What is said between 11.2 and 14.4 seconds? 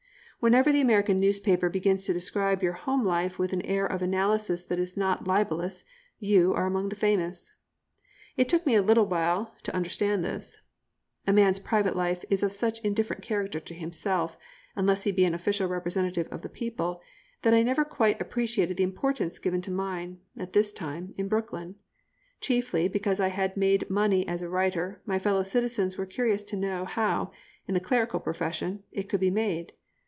A man's private life is of such indifferent character to himself,